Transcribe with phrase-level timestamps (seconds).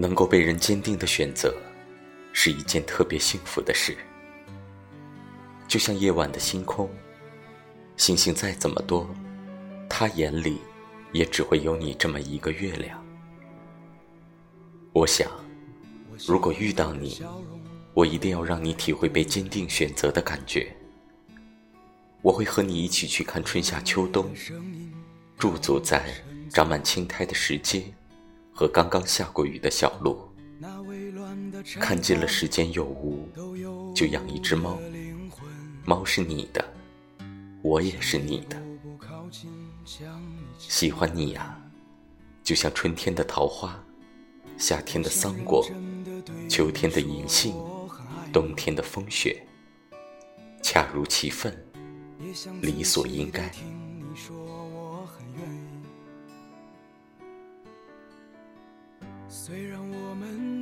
[0.00, 1.52] 能够被人坚定的选择，
[2.32, 3.96] 是一件特别幸福的事。
[5.66, 6.88] 就像夜晚的星空，
[7.96, 9.10] 星星再怎么多，
[9.90, 10.58] 他眼里
[11.12, 13.04] 也只会有你这么一个月亮。
[14.92, 15.28] 我想，
[16.26, 17.20] 如果遇到你，
[17.92, 20.72] 我一定要让你体会被坚定选择的感觉。
[22.22, 24.32] 我会和你一起去看春夏秋冬，
[25.36, 26.04] 驻足在
[26.50, 27.82] 长满青苔的石阶。
[28.58, 30.18] 和刚刚下过雨的小路，
[31.78, 33.28] 看尽了世间有无，
[33.94, 34.76] 就养一只猫。
[35.84, 36.64] 猫是你的，
[37.62, 38.60] 我也是你的。
[40.58, 41.56] 喜欢你呀，
[42.42, 43.80] 就像春天的桃花，
[44.56, 45.64] 夏天的桑果，
[46.48, 47.54] 秋天的银杏，
[48.32, 49.40] 冬天的风雪，
[50.64, 51.56] 恰如其分，
[52.60, 53.52] 理所应该。
[59.30, 60.57] 虽然我们